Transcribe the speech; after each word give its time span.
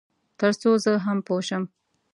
تر 0.39 0.51
څو 0.61 0.69
زه 0.83 0.91
هم 1.05 1.17
پوه 1.27 1.41
شم. 1.47 1.63